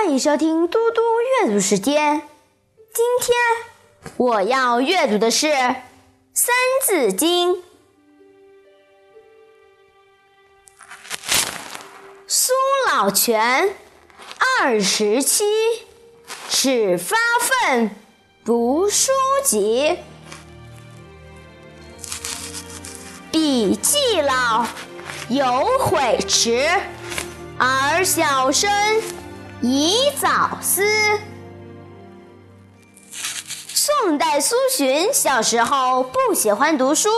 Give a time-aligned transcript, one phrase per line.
[0.00, 1.02] 欢迎收听嘟嘟
[1.42, 2.22] 阅读时间。
[2.94, 3.36] 今天
[4.16, 5.48] 我要阅读的是
[6.32, 6.54] 《三
[6.86, 7.54] 字经》。
[12.28, 12.52] 苏
[12.86, 13.74] 老泉
[14.60, 15.44] 二十七，
[16.48, 17.90] 始发愤
[18.44, 19.10] 读书
[19.42, 19.98] 籍。
[23.32, 24.64] 笔既老
[25.28, 26.68] 有悔迟，
[27.58, 28.70] 而小生。
[29.60, 30.84] 宜早思。
[33.10, 37.08] 宋代苏洵小时候不喜欢读书，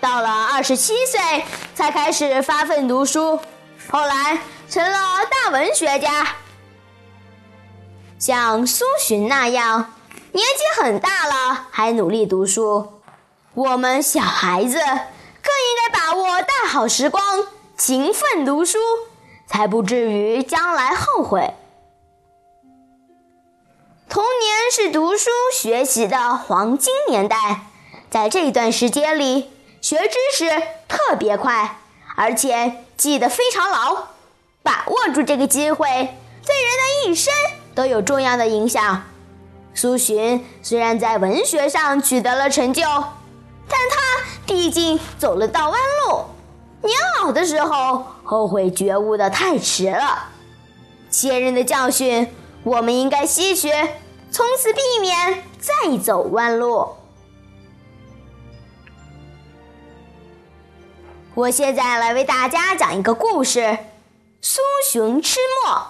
[0.00, 3.40] 到了二十七岁才开始发奋读书，
[3.90, 6.28] 后来成了大文学家。
[8.20, 9.94] 像苏洵那样，
[10.30, 13.00] 年纪很大了还努力读书，
[13.54, 17.20] 我们小孩子更应该把握大好时光，
[17.76, 18.78] 勤奋读书，
[19.48, 21.52] 才不至于将来后悔。
[24.14, 27.62] 童年是读书学习的黄金年代，
[28.08, 30.48] 在这段时间里，学知识
[30.86, 31.80] 特别快，
[32.14, 34.10] 而且记得非常牢。
[34.62, 37.34] 把握住这个机会，对人的一生
[37.74, 39.02] 都有重要的影响。
[39.74, 42.82] 苏洵虽然在文学上取得了成就，
[43.68, 46.24] 但他毕竟走了道弯路，
[46.82, 50.26] 年老的时候后悔觉悟的太迟了。
[51.10, 53.72] 前人的教训，我们应该吸取。
[54.34, 56.96] 从此避免再走弯路。
[61.36, 63.78] 我现在来为大家讲一个故事：
[64.40, 65.86] 苏洵吃墨。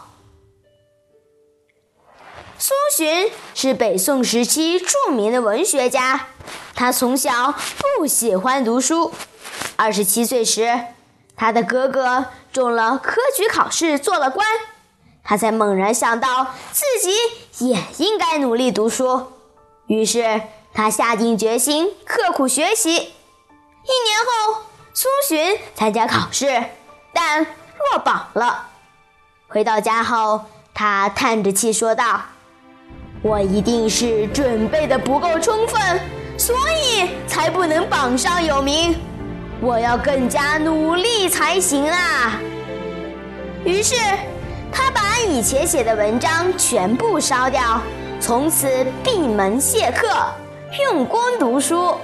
[2.58, 6.26] 苏洵是北宋时期著名的文学家，
[6.74, 7.54] 他从小
[7.96, 9.10] 不喜欢读书。
[9.76, 10.80] 二十七岁时，
[11.34, 14.46] 他的哥哥中了科举考试，做了官。
[15.26, 19.32] 他才猛然想到自己也应该努力读书，
[19.86, 20.42] 于是
[20.74, 22.90] 他下定决心刻苦学习。
[22.90, 24.18] 一年
[24.52, 26.46] 后，苏洵参加考试，
[27.14, 28.66] 但落榜了。
[29.48, 30.42] 回到家后，
[30.74, 32.20] 他叹着气说道
[33.24, 36.00] ：“我一定是准备的不够充分，
[36.36, 38.94] 所以才不能榜上有名。
[39.62, 42.38] 我要更加努力才行啊！”
[43.64, 43.94] 于是。
[45.16, 47.80] 他以前写的文章全部烧掉，
[48.20, 50.08] 从此闭门谢客，
[50.82, 51.94] 用功读书。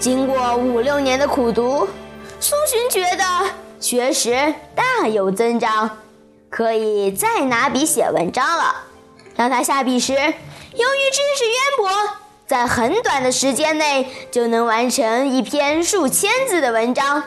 [0.00, 1.86] 经过五六年的苦读，
[2.40, 3.24] 苏洵觉得
[3.78, 5.98] 学识大有增长，
[6.48, 8.74] 可以再拿笔写文章了。
[9.36, 11.90] 当他下笔时，由于知识渊博，
[12.46, 17.24] 在很短的时间内就能完成一篇数千字的文章，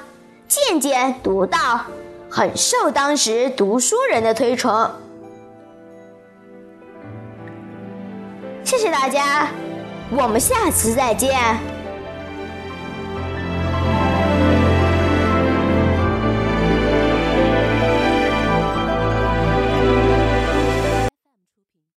[0.48, 1.82] 渐渐读到。
[2.30, 4.90] 很受当时读书人的推崇。
[8.64, 9.48] 谢谢大家，
[10.10, 11.75] 我们下次再见。